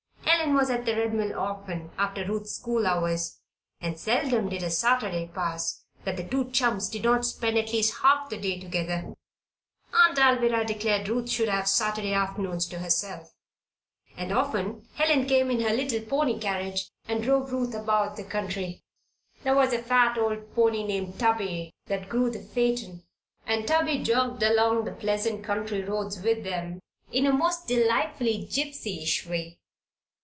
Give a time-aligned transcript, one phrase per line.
[0.41, 3.39] Helen was at the Red Mill often after Ruth's school hours,
[3.79, 8.01] and seldom did a Saturday pass that the two chums did not spend at least
[8.01, 9.13] half the day together.
[9.93, 13.31] Aunt Alvirah declared Ruth should have Saturday afternoons to herself,
[14.17, 18.83] and often Helen came in her little pony carriage and drove Ruth about the country.
[19.43, 23.03] There was a fat old pony named Tubby that drew the phaeton,
[23.45, 26.81] and Tubby jogged along the pleasant country roads with them
[27.11, 29.59] in a most delightfully gypsyish way.